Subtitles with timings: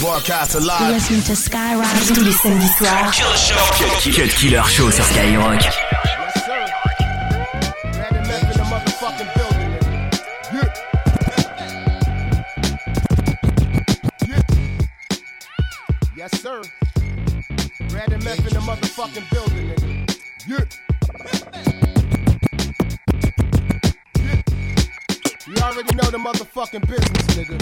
[0.00, 0.90] Broadcast You're alive.
[0.94, 2.06] listening to Skyrock.
[2.14, 3.10] Tous les samedis soirs,
[4.14, 5.60] Cut Killer Show sur Skyrock.
[5.60, 6.66] Yes, sir.
[7.98, 9.92] Red and left in the motherfucking building, nigga.
[10.54, 10.68] Yeah.
[14.28, 14.42] Yeah.
[16.16, 16.62] Yes, sir.
[17.92, 19.88] Red and left in the motherfucking building, nigga.
[20.46, 20.64] Yeah.
[24.22, 24.42] Yeah.
[25.48, 27.58] You already know the motherfucking business, nigga.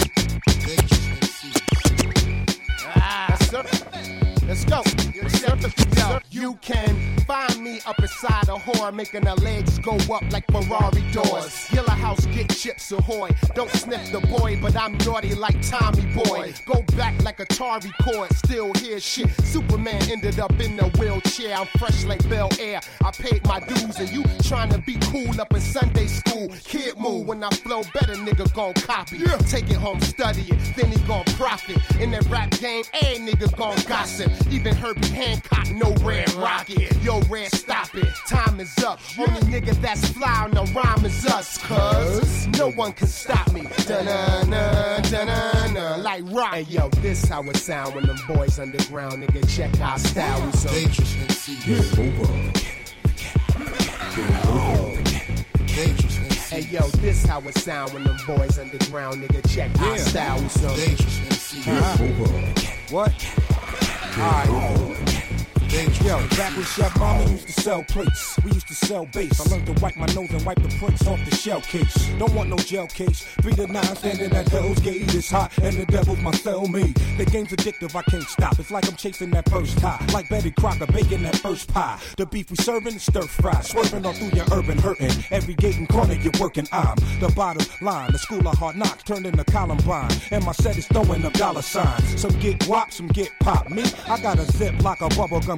[4.56, 4.82] Let's go.
[5.14, 6.25] Yes, sir.
[6.36, 11.02] You can find me up inside a whore, making her legs go up like Ferrari
[11.10, 11.72] doors.
[11.72, 13.30] Yellow house, get chips ahoy.
[13.54, 16.52] Don't sniff the boy, but I'm naughty like Tommy Boy.
[16.66, 19.30] Go back like Atari cord, still hear shit.
[19.46, 21.56] Superman ended up in a wheelchair.
[21.56, 22.82] I'm fresh like Bel Air.
[23.02, 26.48] I paid my dues, and you trying to be cool up in Sunday school.
[26.64, 29.20] Kid move when I flow better, nigga gon' copy.
[29.48, 31.78] Take it home, study it, then he gon' profit.
[31.98, 34.30] In that rap game, a nigga gon' gossip.
[34.50, 35.94] Even Herbie Hancock, no
[36.26, 37.02] red rocket.
[37.02, 38.08] Yo, red, stop it.
[38.26, 39.00] Time is up.
[39.18, 43.62] Only nigga that's fly on the rhyme is us, cuz no one can stop me.
[43.86, 46.54] Dun-dun-dun, dun-dun-dun, like rock.
[46.54, 49.46] Hey, yo, this how it sound when them boys underground, nigga.
[49.54, 50.44] Check our style.
[50.46, 51.56] We so Dangerous MC.
[55.66, 56.54] Dangerous MC.
[56.54, 59.42] Hey, yo, this how it sound when them boys underground, nigga.
[59.54, 60.40] Check our style.
[60.40, 61.62] We so Dangerous MC.
[62.90, 63.12] What?
[65.76, 66.02] Alright.
[66.06, 69.40] Yo, back when Chef Mama used to sell plates, we used to sell base.
[69.40, 72.08] I learned to wipe my nose and wipe the prints off the shell case.
[72.18, 73.24] Don't want no gel case.
[73.42, 75.14] Three to nine standing at Hell's Gate.
[75.14, 76.96] It's hot and the devil's my cellmate.
[77.18, 78.58] The game's addictive, I can't stop.
[78.58, 80.02] It's like I'm chasing that first high.
[80.12, 81.98] Like Betty Crocker baking that first pie.
[82.16, 83.60] The beef we serving is stir fry.
[83.60, 85.12] Swerving all through your urban hurting.
[85.30, 86.68] Every gate and corner you're working.
[86.72, 88.12] I'm the bottom line.
[88.12, 90.12] The school of hard knocks turned into Columbine.
[90.30, 92.20] And my set is throwing up dollar signs.
[92.20, 93.68] Some get whop, some get pop.
[93.68, 95.08] Me, I got a zip like a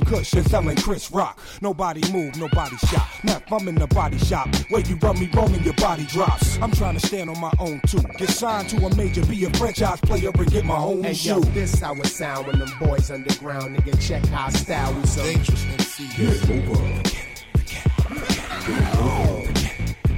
[0.08, 1.38] bubblegum cushion selling Chris Rock.
[1.60, 3.08] Nobody move, nobody shot.
[3.24, 6.58] Now I'm in the body shop, where you run me wrong and your body drops.
[6.60, 8.00] I'm trying to stand on my own too.
[8.18, 11.28] Get signed to a major, be a franchise player and get my own Hey, shoe.
[11.30, 14.00] yo, this how it sound when them boys underground, nigga.
[14.06, 14.94] Check our style.
[14.94, 16.06] We so Dangerous MC.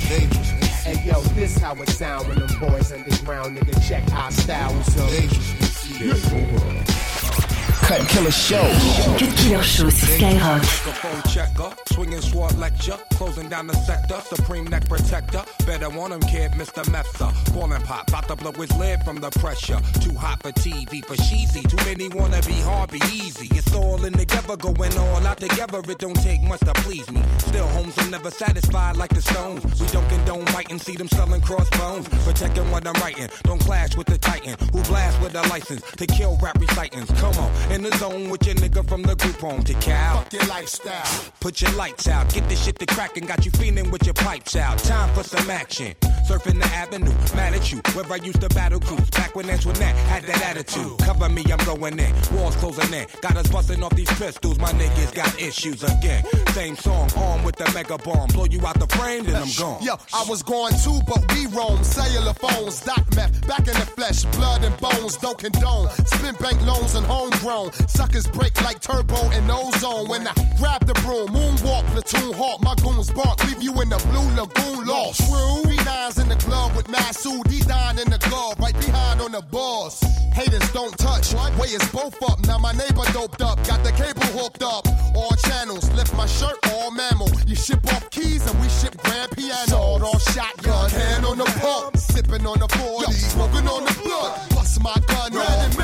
[0.08, 0.90] Dangerous MC.
[0.90, 3.88] Hey, yo, this how it sound when them boys underground, nigga.
[3.88, 4.74] Check our style.
[4.74, 6.89] We so Dangerous MC.
[7.90, 8.62] Cut Killer Show.
[9.18, 10.62] Cut Killer Show sur Skyrock.
[10.62, 15.42] Microphone checker, swinging sword lecture, closing down the sector, supreme neck protector.
[15.66, 16.84] Better want him, kid, Mr.
[16.84, 17.32] Mepsa.
[17.52, 19.80] Ballin' pop, about to blow his lid from the pressure.
[20.00, 21.62] Too hot for TV, for cheesy.
[21.62, 23.48] Too many wanna be hard, be easy.
[23.50, 25.80] It's all in together, going all out together.
[25.88, 27.24] It don't take much to please me.
[27.38, 29.64] Still, homes are never satisfied like the stones.
[29.80, 32.06] We don't condone biting, see them selling crossbones.
[32.24, 36.06] Protecting what I'm writing, don't clash with the titan who blast with a license to
[36.06, 37.10] kill rap recitants.
[37.20, 37.50] Come on,
[37.84, 40.18] in the zone with your nigga from the group home to Cal.
[40.18, 41.32] fuck your lifestyle.
[41.40, 44.56] Put your lights out, get this shit to crackin', got you feeling with your pipes
[44.56, 44.78] out.
[44.78, 45.94] Time for some action
[46.28, 47.12] surfing the avenue.
[47.34, 49.10] Mad at you, where I used to battle cruise.
[49.10, 50.98] Back when Antoinette had that attitude.
[50.98, 52.12] Cover me, I'm going in.
[52.32, 53.06] Walls closing in.
[53.20, 54.58] Got us busting off these pistols.
[54.58, 56.24] My niggas got issues again.
[56.52, 58.28] Same song, armed with the mega bomb.
[58.28, 59.82] Blow you out the frame, then I'm gone.
[59.82, 61.82] Yo, I was going too, but we roam.
[61.84, 64.24] Cellular phones, doc meth, back in the flesh.
[64.36, 65.88] Blood and bones, don't condone.
[66.06, 67.72] Spin bank loans and homegrown.
[67.88, 70.08] Suckers break like turbo and ozone.
[70.08, 72.62] When I grab the broom, moonwalk, platoon hawk.
[72.62, 75.20] My goons bark, leave you in the blue lagoon lost.
[75.28, 75.70] True.
[76.18, 80.02] In the glove with Masood, he dying in the glove, right behind on the boss.
[80.34, 82.44] Haters don't touch, way is both up.
[82.46, 84.88] Now my neighbor doped up, got the cable hooked up.
[85.14, 87.30] All channels, lift my shirt, all mammal.
[87.46, 89.66] You ship off keys and we ship grand piano.
[89.68, 94.50] Sawed off shotgun, hand on the pump, sipping on the 40, smoking on the blunt.
[94.50, 95.76] Bust my gun, red and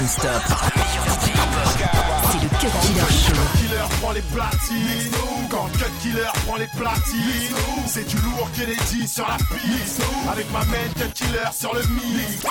[0.00, 0.30] non-stop.
[2.30, 3.02] C'est le Cut Killer.
[3.58, 5.12] Killer prend les platines.
[5.50, 7.56] Quand Cut Killer prend les platines.
[7.86, 10.02] C'est du lourd Kennedy sur la piste.
[10.30, 12.42] Avec ma main Cut Killer sur le mix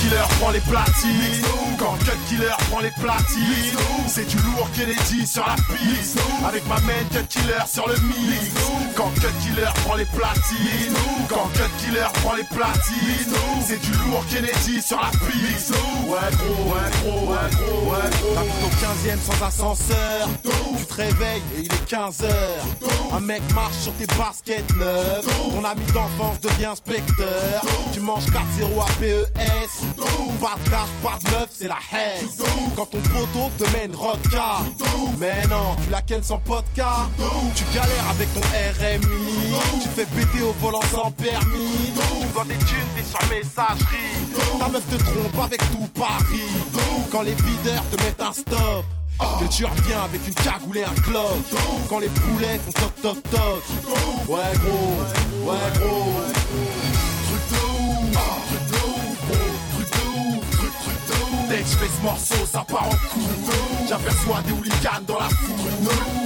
[0.00, 1.44] Killer prend les platines
[1.78, 3.78] Quand Cut Killer prend les platines
[4.08, 8.50] C'est du lourd Kennedy sur la piste Avec ma main Cut Killer sur le mix
[8.94, 10.94] Quand Cut Killer prend les platines
[11.28, 13.34] Quand Cut killer prend les platines.
[13.66, 15.72] C'est du lourd Kennedy sur la piste.
[16.06, 18.34] Ouais gros, ouais gros, ouais gros, ouais gros.
[18.34, 20.28] T'habites au 15ème sans ascenseur.
[20.78, 22.26] Tu te réveilles et il est 15h.
[23.12, 25.26] Un mec marche sur tes baskets neuves.
[25.50, 27.62] Ton ami d'enfance devient inspecteur.
[27.92, 29.95] Tu manges 4-0 à PES.
[29.96, 32.28] Pas de cash, pas de meuf, c'est la haine.
[32.76, 34.58] Quand ton poteau te mène rodka.
[35.18, 37.10] Mais non, tu la ken sans podcast.
[37.54, 39.54] Tu galères avec ton RMI.
[39.82, 41.92] Tu fais péter au volant sans permis.
[42.20, 44.58] Tu dois des thunes, t'es sur messagerie.
[44.58, 46.50] Ta meuf te trompe avec tout Paris.
[47.10, 48.84] Quand les bideurs te mettent un stop.
[49.40, 51.24] Que tu reviens avec une cagoule et un clock
[51.88, 56.35] Quand les poulets font toc toc toc Ouais gros, ouais gros
[61.66, 63.88] je fais ce morceau, ça part en couille.
[63.88, 66.16] J'aperçois des hooligans dans la foule.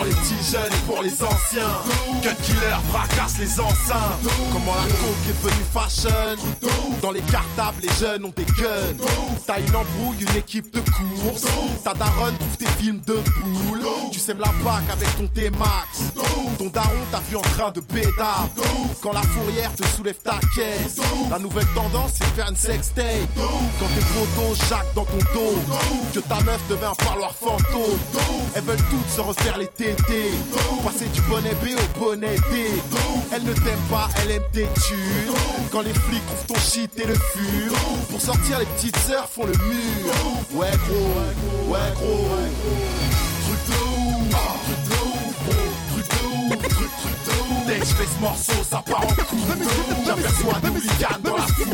[0.00, 1.76] Pour les petits jeunes et pour les anciens.
[2.22, 4.32] Cut killer fracasse les enceintes.
[4.50, 6.36] Comment la coke est devenue fashion.
[7.02, 9.04] Dans les cartables, les jeunes ont des guns.
[9.46, 11.44] T'as une embrouille, une équipe de course
[11.84, 13.80] Ta daronne trouve tes films de poule.
[14.10, 16.12] Tu sèmes la bac avec ton T-Max
[16.58, 18.48] Ton daron t'a vu en train de pédard
[19.02, 20.96] Quand la fourrière te soulève ta caisse.
[21.30, 23.04] La nouvelle tendance c'est faire une sextape
[23.36, 25.58] Quand tes potos jacques dans ton dos.
[26.14, 27.98] Que ta meuf devient un parloir fantôme.
[28.54, 29.68] Elles veulent toutes se refaire les
[30.84, 32.66] Passer du bonnet B au bonnet D
[33.32, 35.34] Elle ne t'aime pas, elle aime tes thunes
[35.70, 37.72] Quand les flics trouvent ton shit et le fur
[38.10, 40.12] Pour sortir les petites sœurs font le mur
[40.54, 42.28] Ouais gros, ouais gros
[43.46, 44.30] Truc de ouf,
[44.64, 45.36] truc de ouf,
[45.92, 47.66] truc de ouf, truc, truc de ouf.
[47.66, 49.40] Dès que je fais ce morceau, ça part en couille.
[50.06, 51.66] J'aperçois des hooligans dans la foule.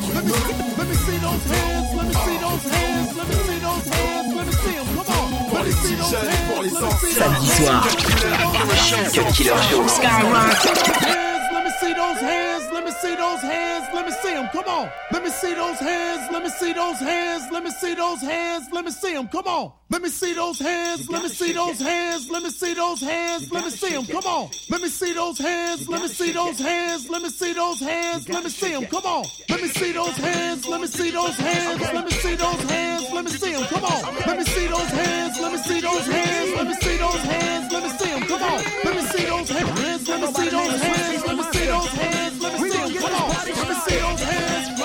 [0.78, 4.34] Let me see those hands, let me see those hands, let me see those hands,
[4.36, 5.25] let me see them, come on.
[5.56, 7.12] Pour les petits jeunes.
[7.12, 7.88] Samedi soir.
[9.14, 9.86] Cut Killer Show.
[11.80, 14.90] see those hands, let me see those hands, let me see them, come on.
[15.12, 18.68] Let me see those hands, let me see those hands, let me see those hands,
[18.72, 19.72] let me see them, come on.
[19.88, 23.52] Let me see those hands, let me see those hands, let me see those hands,
[23.52, 24.50] let me see them, come on.
[24.68, 28.28] Let me see those hands, let me see those hands, let me see those hands,
[28.28, 29.24] let me see them, come on.
[29.48, 33.12] Let me see those hands, let me see those hands, let me see those hands,
[33.12, 34.14] let me see them, come on.
[34.26, 37.72] Let me see those hands, let me see those hands, let me see those hands,
[37.72, 38.64] let me see them, come on.
[38.84, 42.42] Let me see those hands, let me see those hands, let me see those hands,
[42.42, 43.28] let me see them, come on.
[43.30, 44.75] Let me see those hands,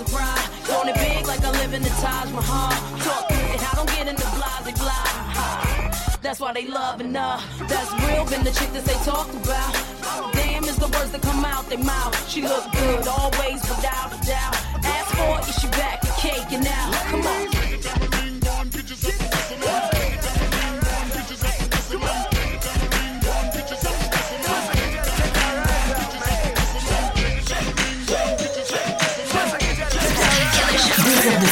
[0.00, 0.70] in the minds.
[0.70, 2.70] On it big like I live in the Taj Mahal.
[3.04, 6.20] Talk and I don't get into blase blah.
[6.22, 7.40] That's why they loving her.
[7.66, 10.32] That's real, been the chick that they talked about.
[10.34, 12.14] Damn is the words that come out their mouth.
[12.28, 14.54] She look good always without a doubt.
[14.84, 16.90] Ask for it, she back cake and now?
[17.10, 17.59] Come on.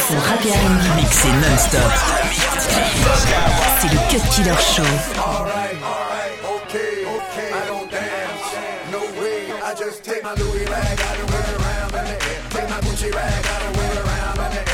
[0.09, 1.91] Son rap et R&B Mixé non-stop.
[3.79, 4.81] C'est le Cut Killer Show.
[4.81, 5.77] I.
[9.61, 9.75] I
[10.65, 12.39] rag and wear around the air.
[12.49, 13.09] Take my Gucci.
[13.13, 13.45] I.
[13.45, 14.71] I wear around the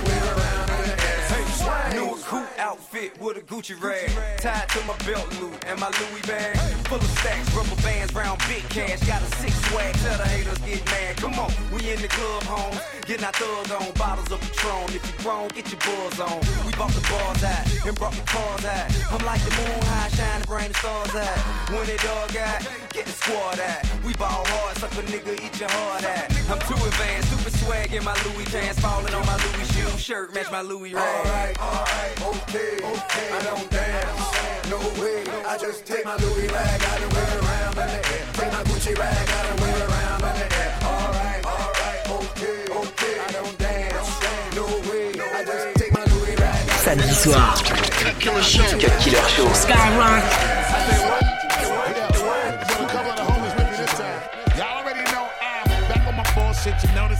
[0.00, 0.05] air.
[2.26, 6.58] Coupe outfit with a Gucci rag tied to my belt loop and my Louis bag
[6.86, 9.00] full of stacks, rubber bands, round big cash.
[9.06, 11.16] Got a six swag, tell the haters get mad.
[11.16, 14.86] Come on, we in the club, home, getting our thug on, bottles of Patron.
[14.94, 16.40] If you grown, get your buzz on.
[16.66, 18.86] We bought the bars out and brought the cars out.
[19.12, 21.38] I'm like the moon high, shining, bring the stars out.
[21.70, 23.82] When it dog got, get the squad out.
[24.04, 26.35] We ball hard, suck a nigga, eat your heart out.
[27.66, 31.26] Swag in my Louis pants, falling on my Louis shoe shirt, match my Louis rag.
[31.26, 33.28] Alright, alright, okay, okay.
[33.32, 35.24] I don't dance, no way.
[35.44, 38.24] I just take my Louis rag out and wear around in the air.
[38.38, 40.78] Take my Gucci rag out and wear it around in the air.
[40.92, 43.14] Alright, alright, okay, okay.
[43.26, 44.10] I don't dance,
[44.54, 45.08] no way.
[45.38, 46.68] I just take my Louis rag.
[46.84, 47.54] Samedi soir.
[48.00, 48.62] Cut Killer Show.
[49.62, 50.55] Skyrock.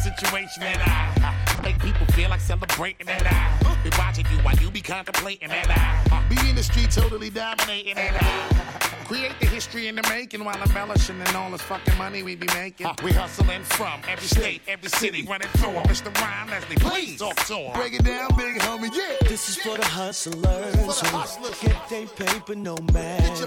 [0.06, 3.66] Situation that I, I make people feel like celebrating that I.
[3.82, 7.30] They watch watching you while you be contemplating and I be in the street totally
[7.30, 11.96] dominating and I create the history in the making while embellishing and all this fucking
[11.96, 12.86] money we be making.
[13.02, 15.84] we hustling from every state, every city, running through 'em.
[15.84, 16.12] Mr.
[16.20, 17.72] Rhyme Leslie, please talk to 'em.
[17.74, 19.28] Break it down, big homie, yeah.
[19.28, 23.46] This is for the hustlers who get their paper no matter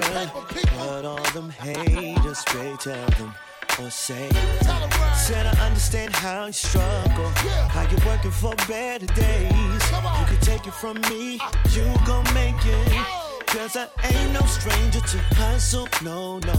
[0.77, 3.33] what all them haters straight tell them
[3.81, 4.29] or say.
[5.15, 7.29] Said I understand how you struggle,
[7.69, 9.83] how you're working for better days.
[10.19, 11.39] You can take it from me,
[11.71, 13.05] you gon' make it.
[13.47, 16.53] Cause I ain't no stranger to hustle, no, no.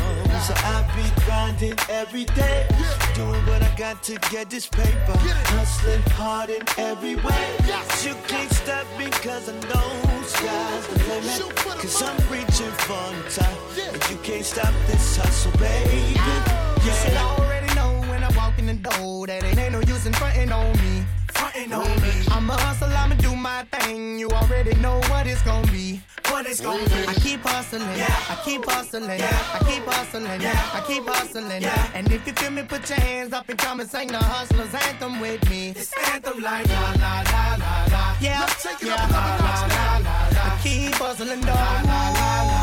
[0.46, 2.66] So I be grinding every day,
[3.14, 5.14] doing what I got to get this paper.
[5.54, 7.56] Hustling hard in every way.
[8.02, 11.54] You can't stop me cause I know sky's the limit.
[11.78, 13.94] Cause I'm reaching for the top.
[13.94, 16.49] And you can't stop this hustle, baby.
[16.84, 20.06] You should already know when I walk in the door that it ain't no use
[20.06, 21.04] in frontin' on me.
[21.28, 22.12] Frontin' on me.
[22.30, 24.18] I'm a hustle, I'ma do my thing.
[24.18, 26.00] You already know what it's gonna be.
[26.30, 27.06] What it's gonna be.
[27.06, 31.64] I keep hustling, I keep hustling, I keep hustling, I keep hustling.
[31.94, 34.72] And if you feel me, put your hands up and come and sing the hustler's
[34.72, 35.70] anthem with me.
[35.70, 38.16] It's anthem like la la la la la.
[38.20, 38.46] Yeah,
[38.82, 40.54] yeah, la la la la la.
[40.54, 41.56] I keep hustling, dog.
[41.56, 42.59] La la la la.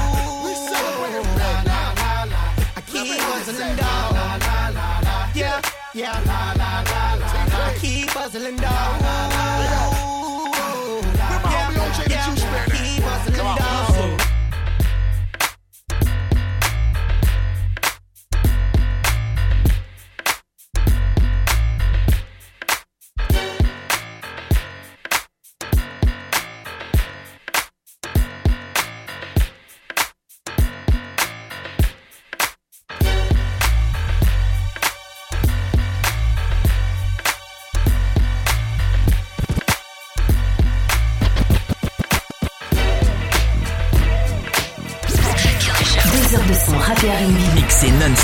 [3.04, 4.14] Keep hustling, dog.
[4.14, 5.30] La la la la.
[5.36, 5.62] Yeah,
[5.94, 7.74] yeah, la la la la.
[7.80, 8.64] Keep hustling, dog.
[8.64, 10.08] La la la la.
[11.52, 11.70] Yeah,
[12.10, 12.36] yeah,
[12.66, 14.17] keep hustling, dog.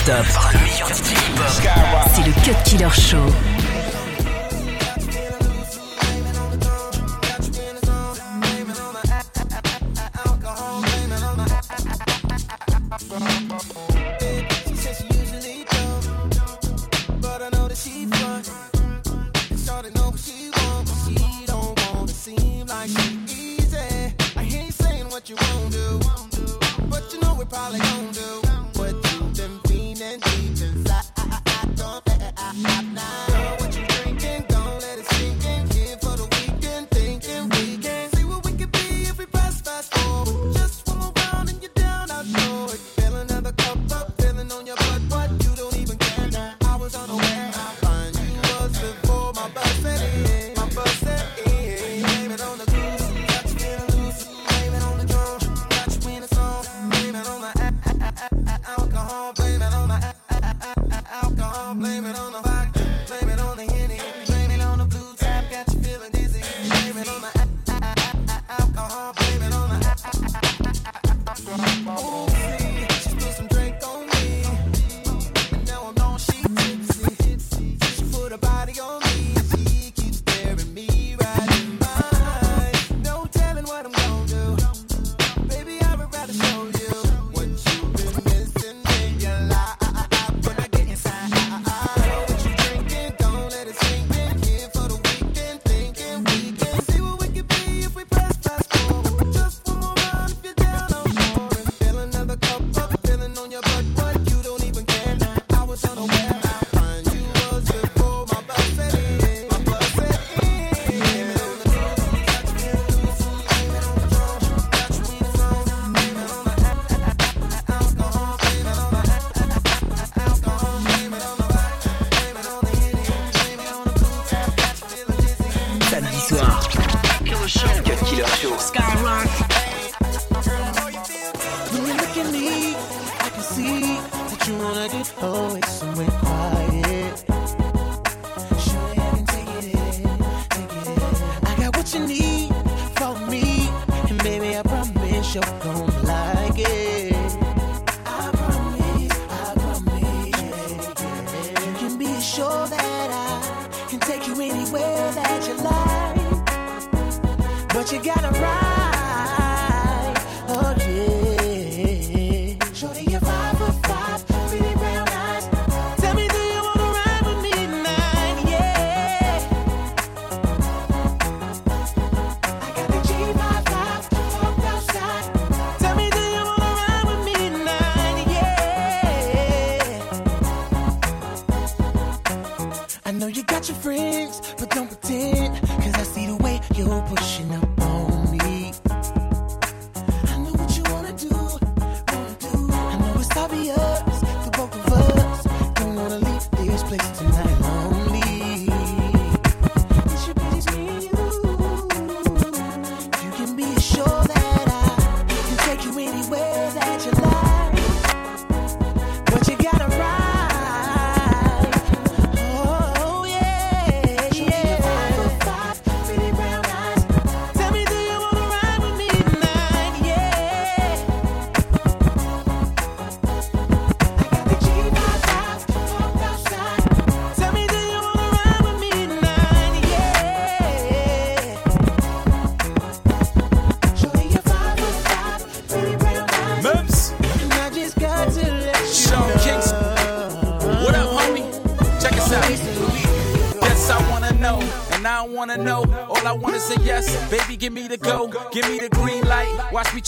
[0.06, 0.12] C'est
[2.26, 3.53] le Cut Killer Show.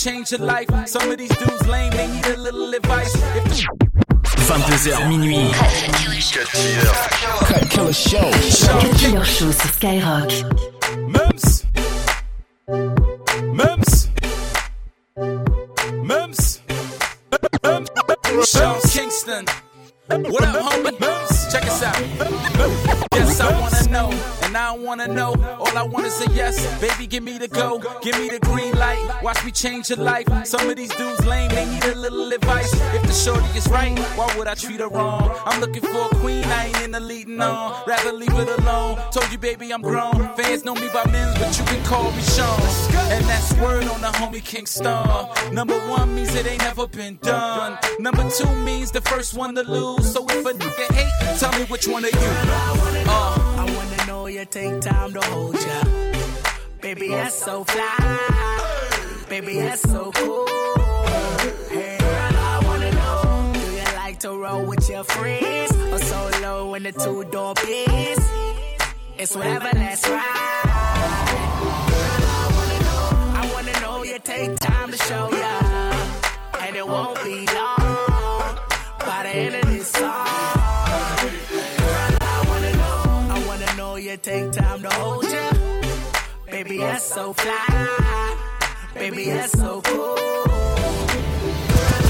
[0.05, 0.69] Change your life.
[0.85, 3.11] Some of these dudes lame, they need a little advice.
[4.45, 5.51] 22h minuit.
[5.51, 5.71] Cut
[6.51, 6.93] Killer.
[7.47, 8.31] Cut Killer Show.
[8.81, 10.29] Cut Killer Show sur Skyrock.
[11.07, 11.65] Mims.
[13.51, 14.09] Mims.
[16.03, 16.61] Mims.
[17.63, 18.93] Mims.
[18.93, 19.45] Kingston.
[20.07, 20.99] What up, homie?
[20.99, 21.51] Mims.
[21.51, 21.99] Check us out.
[23.11, 24.11] Yes, I wanna know,
[24.43, 25.64] and I wanna know.
[25.75, 26.55] All I want is a yes.
[26.79, 29.19] Baby, give me the go, give me the green light.
[29.21, 30.25] Watch me change your life.
[30.45, 32.71] Some of these dudes lame, they need a little advice.
[32.93, 35.37] If the shorty is right, why would I treat her wrong?
[35.43, 37.83] I'm looking for a queen, I ain't in the leading on.
[37.85, 39.01] Rather leave it alone.
[39.11, 40.33] Told you, baby, I'm grown.
[40.37, 42.61] Fans know me by Mims, but you can call me Sean.
[43.11, 45.27] And that's word on the homie Kingston.
[45.53, 47.77] Number one means it ain't never been done.
[47.99, 50.09] Number two means the first one to lose.
[50.13, 53.04] So if a nigga hate, tell me which one of you.
[54.35, 55.83] You take time to hold ya.
[56.81, 59.25] Baby, that's so fly.
[59.29, 60.45] Baby, that's so cool.
[61.69, 66.73] Hey, girl, I wanna know, do you like to roll with your friends or solo
[66.75, 68.19] in the two door biz?
[69.17, 70.61] It's whatever, that's right.
[71.91, 75.55] Girl, I wanna know, I wanna know you take time to show ya,
[76.59, 78.59] and it won't be long
[78.99, 80.64] by the end of this song.
[84.15, 85.51] Wanna take time to hold ya.
[86.49, 88.37] Baby, that's so fly.
[88.93, 90.15] Baby, that's so cool.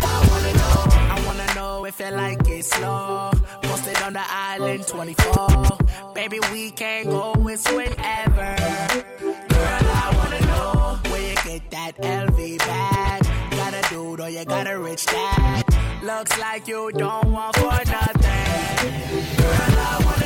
[0.04, 3.32] I wanna know, I wanna know if you like it slow.
[3.64, 6.14] Posted on the island 24.
[6.14, 8.56] Baby, we can go, it's whenever.
[9.50, 13.24] Girl, I wanna know where you get that LV bag.
[13.52, 15.64] Got a dude or you got a rich dad.
[16.04, 18.94] Looks like you don't want for nothing.
[19.38, 20.25] Girl, I wanna.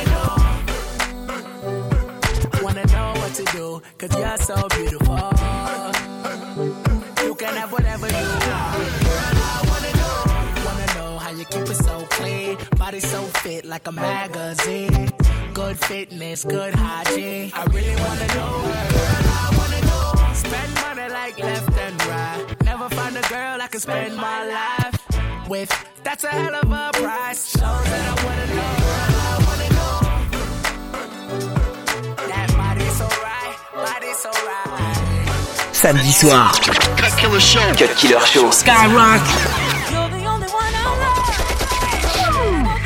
[2.80, 5.14] Wanna know what to do, cause you're so beautiful.
[7.22, 8.40] You can have whatever you want.
[8.40, 10.24] Girl, I wanna know.
[10.64, 12.56] Wanna know how you keep it so clean.
[12.78, 15.10] Body so fit like a magazine.
[15.52, 17.52] Good fitness, good hygiene.
[17.54, 18.62] I really wanna know.
[18.96, 20.14] Girl, I wanna know.
[20.32, 22.46] Spend money like left and right.
[22.64, 24.96] Never find a girl I can spend my life
[25.50, 25.70] with.
[26.02, 27.50] That's a hell of a price.
[27.50, 28.74] Shows that I wanna know.
[28.86, 29.90] Girl, I wanna know.
[35.72, 36.52] Samedi soir.
[36.52, 37.60] Cut Killer Show.
[37.74, 38.50] Cut Killer Show.
[38.50, 39.24] Skyrock.
[39.90, 41.24] You're the only one I love.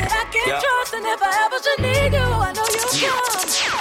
[0.07, 0.61] That Yeah.
[0.63, 3.19] trust, and if I ever should need you, I know you come.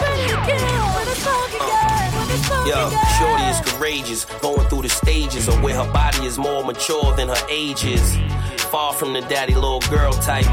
[0.03, 1.71] Ready to kill when it's smoking uh.
[1.71, 2.91] good, when it's smoking Yo.
[3.19, 7.29] Shorty is courageous, going through the stages of where her body is more mature than
[7.29, 8.17] her age is.
[8.73, 10.47] Far from the daddy little girl type.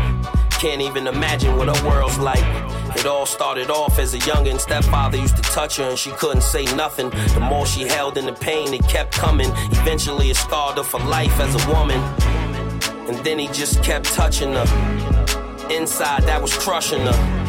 [0.60, 2.46] Can't even imagine what her world's like.
[2.96, 4.60] It all started off as a youngin'.
[4.60, 7.10] Stepfather used to touch her and she couldn't say nothing.
[7.10, 9.50] The more she held in the pain, it kept coming.
[9.72, 12.00] Eventually, it scarred her for life as a woman.
[13.10, 14.66] And then he just kept touching her.
[15.72, 17.42] Inside, that was crushing her.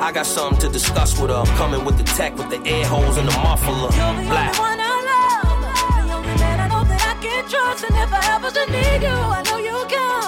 [0.00, 1.36] I got something to discuss with her.
[1.36, 3.90] I'm coming with the tech with the air holes and the muffler.
[3.90, 4.58] Black.
[4.58, 6.06] one I love.
[6.06, 9.02] The only man I know that I can trust, and if I ever should need
[9.02, 10.27] you, I know you come.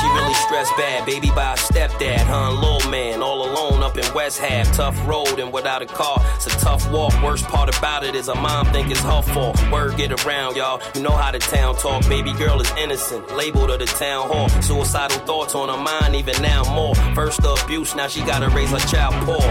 [0.00, 1.06] she really stressed bad.
[1.06, 4.74] Baby by a stepdad, and little man, all alone up in West Half.
[4.74, 7.12] Tough road and without a car, it's a tough walk.
[7.22, 9.56] Worst part about it is her mom think it's her fault.
[9.70, 10.80] Word get around, y'all.
[10.94, 12.08] You know how the town talk.
[12.08, 14.48] Baby girl is innocent, labeled at the town hall.
[14.62, 16.94] Suicidal thoughts on her mind, even now more.
[17.14, 19.42] First the abuse, now she gotta raise her child poor.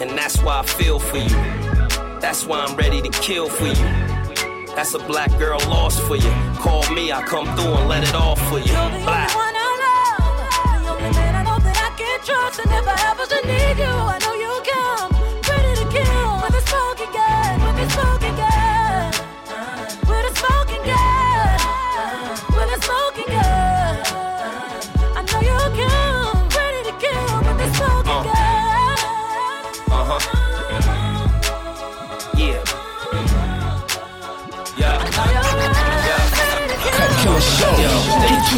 [0.00, 1.28] And that's why I feel for you.
[2.20, 4.17] That's why I'm ready to kill for you.
[4.78, 6.30] That's a black girl lost for you.
[6.54, 8.70] Call me, I come through and let it off for you.
[9.02, 9.34] Black.
[9.34, 10.84] one I love.
[10.84, 13.76] The only man I know that I can trust, and if I ever should need
[13.82, 14.27] you, I know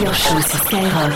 [0.01, 1.13] Killer Show sur Skyrock.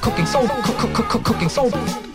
[0.00, 2.09] Cooking soul, cook, cook, cook, cook, cooking soul.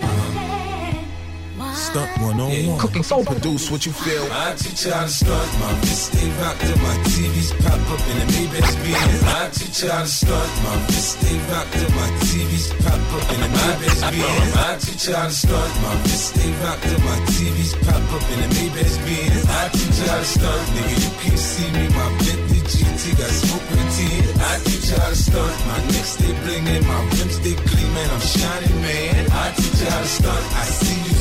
[1.96, 2.78] Stunt one on one.
[2.78, 3.24] Cooking soul.
[3.24, 4.28] Produce what you feel.
[4.28, 8.04] I teach you how to stunt, my wrist stay rocked till my TVs pop up
[8.12, 9.24] in the Maybach Benz.
[9.24, 13.32] I teach you how to stunt, my wrist stay rocked till my TVs pop up
[13.32, 14.60] in the Maybach Benz.
[14.60, 18.26] I teach you how to stunt, my wrist stay rocked till my TVs pop up
[18.28, 19.44] in the Maybach Benz.
[19.48, 23.32] I teach you how to stunt, nigga you can't see me, my Bentley GT got
[23.40, 24.36] smoke with tin.
[24.44, 28.20] I teach you how to stunt, my neck stay blingin', my rims stay gleamin', I'm
[28.20, 29.32] shining man.
[29.32, 31.16] I teach you how to stunt, I see you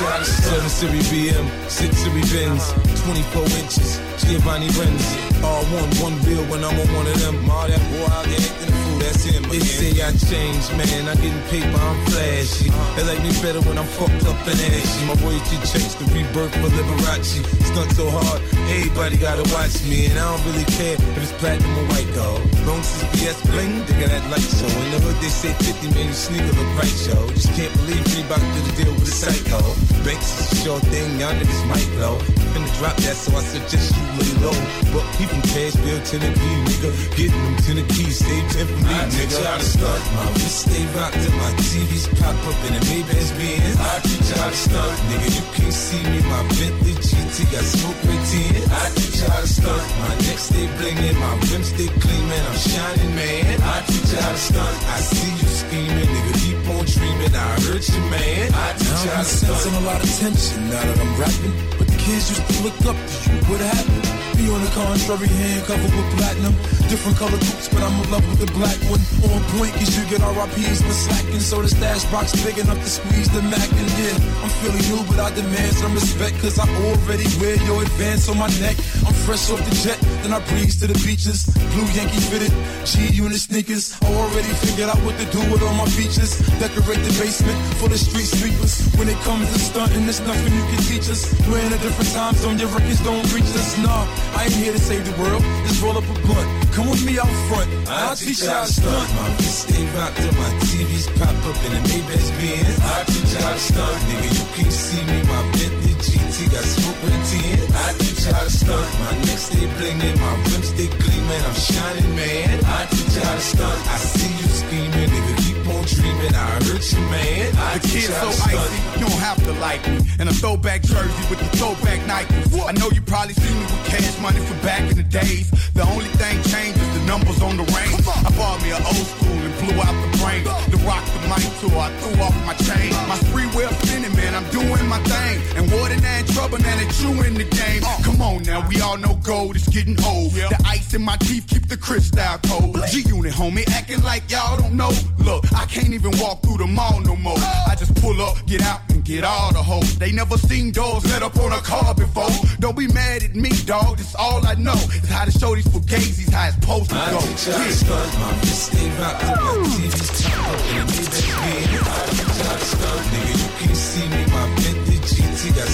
[0.00, 0.70] I to stunt.
[0.70, 2.72] 7 Series BM, 6 Series Benz,
[3.04, 5.04] 24 inches, Giovanni Renz.
[5.44, 7.50] All one, one bill when I'm on one of them.
[7.50, 9.42] All that boy there acting a fool, that's him.
[9.50, 11.08] They say I changed, man.
[11.10, 12.70] I getting paper, I'm flashy.
[12.94, 15.02] They like me better when I'm fucked up and ashy.
[15.10, 17.42] My royalty checks the rebirth for Liberace.
[17.66, 20.06] Stunt so hard, everybody gotta watch me.
[20.06, 22.40] And I don't really care if it's platinum or white, dog.
[22.66, 24.70] Long as BS bling, they got that light show.
[24.70, 27.16] In the hood, they say 50 million sneaker look right, yo.
[27.34, 29.60] Just can't believe Reebok did a deal with a psycho.
[30.06, 32.18] Banks is a sure thing, y'all niggas might blow.
[32.52, 34.58] Finna drop that, so I suggest you lay low.
[34.92, 36.90] But keep them cash bill to the P, nigga.
[37.16, 39.38] Getting them to the keys, stay 10 for teach nigga.
[39.38, 42.82] you how to stunt, my wrist stay rocked till my TVs pop up in the
[42.88, 43.76] Maybach Benz.
[43.80, 47.64] I teach you how to stunt, nigga you can't see me, my Bentley GT got
[47.64, 48.52] smoke tin.
[48.70, 52.58] I teach you how to stunt, my neck stay blingin', my rims stay gleamin', I'm
[52.58, 53.60] shining man.
[53.62, 57.48] I teach you how to stunt, I see you scheming, nigga keep on dreaming, I
[57.64, 58.46] hurt you man.
[58.54, 59.58] I teach you Now how I'm to stunt.
[59.58, 61.54] sensing a lot of tension now that I'm rapping.
[61.78, 63.38] But the kids used to look up to you.
[63.48, 64.11] What happened?
[64.42, 66.54] Me on the contrary, hand covered with platinum.
[66.90, 68.98] Different color coupes, but I'm in love with the black one.
[69.30, 71.38] On point, cause you get RIPs for slacking.
[71.38, 73.70] So the stash box big enough to squeeze the Mac.
[73.70, 76.42] And yeah, I'm feeling new, but I demand some respect.
[76.42, 78.74] Cause I already wear your advance on my neck.
[79.06, 81.46] I'm fresh off the jet, then I breeze to the beaches.
[81.70, 82.50] Blue Yankee fitted,
[82.82, 83.94] G unit sneakers.
[84.02, 86.34] I already figured out what to do with all my features.
[86.58, 88.90] Decorate the basement for the street sweepers.
[88.98, 91.30] When it comes to stunting, there's nothing you can teach us.
[91.46, 93.78] We're in a different time zone, your records don't reach us.
[93.78, 95.42] Nah, I ain't here to save the world.
[95.66, 96.48] Just roll up a blunt.
[96.72, 97.68] Come with me out front.
[97.88, 99.08] I teach you how to stunt.
[99.14, 102.76] My wrist stay rocked till my TVs pop up in the Maybach Benz.
[102.80, 103.98] I teach you how to stunt.
[104.08, 105.18] Nigga, you can't see me.
[105.28, 107.60] My Bentley GT got smoke with tin.
[107.72, 108.88] I teach you how to stunt.
[109.00, 111.42] My neck stay blingin', my rims stay gleamin'.
[111.48, 112.60] I'm shining, man.
[112.64, 113.80] I teach you how to stunt.
[113.88, 115.41] I see you scheming, nigga.
[115.62, 116.34] Keep on dreaming.
[116.34, 117.54] I hurt you, man.
[117.56, 120.02] I kid's so icy, you don't have to like me.
[120.18, 122.50] In a throwback jersey with the throwback Nikes.
[122.66, 125.50] I know you probably see me with cash money from back in the days.
[125.74, 128.02] The only thing changed is the numbers on the range.
[128.10, 130.42] I bought me an old school and blew out the brain.
[130.74, 132.90] The rock the mic tour, I threw off my chain.
[133.06, 135.38] My Sprewell spinning, man, I'm doing my thing.
[135.56, 136.21] And more than that
[136.52, 139.56] but now that you in the game, uh, come on now, we all know gold
[139.56, 140.34] is getting old.
[140.34, 140.50] Yep.
[140.50, 142.76] The ice in my teeth keep the crystal cold.
[142.90, 144.92] G unit, homie, acting like y'all don't know.
[145.24, 147.38] Look, I can't even walk through the mall no more.
[147.38, 147.72] Uh.
[147.72, 149.98] I just pull up, get out, and get all the hoes.
[149.98, 152.28] They never seen doors let up on a car before.
[152.60, 153.96] Don't be mad at me, dog.
[153.96, 157.18] This all I know is how to show these fugazis how it's supposed to go.
[157.18, 161.78] I just stay rockin' my TV's top and baby.
[161.80, 163.40] I did y'all nigga.
[163.40, 165.68] You can't see me, my vintage GT got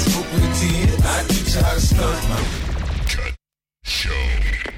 [1.63, 3.09] how to stunt.
[3.09, 3.35] Cut.
[3.83, 4.78] Show.